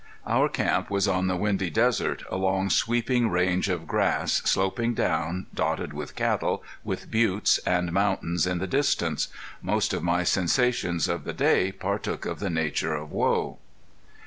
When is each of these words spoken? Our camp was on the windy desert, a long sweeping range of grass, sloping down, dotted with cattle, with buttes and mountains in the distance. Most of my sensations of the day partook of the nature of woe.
Our 0.25 0.49
camp 0.49 0.89
was 0.89 1.07
on 1.07 1.27
the 1.27 1.35
windy 1.35 1.69
desert, 1.69 2.23
a 2.31 2.35
long 2.35 2.71
sweeping 2.71 3.29
range 3.29 3.69
of 3.69 3.85
grass, 3.85 4.41
sloping 4.45 4.95
down, 4.95 5.45
dotted 5.53 5.93
with 5.93 6.15
cattle, 6.15 6.63
with 6.83 7.11
buttes 7.11 7.59
and 7.67 7.91
mountains 7.93 8.47
in 8.47 8.57
the 8.57 8.65
distance. 8.65 9.27
Most 9.61 9.93
of 9.93 10.01
my 10.01 10.23
sensations 10.23 11.07
of 11.07 11.23
the 11.23 11.33
day 11.33 11.71
partook 11.71 12.25
of 12.25 12.39
the 12.39 12.49
nature 12.49 12.95
of 12.95 13.11
woe. 13.11 13.59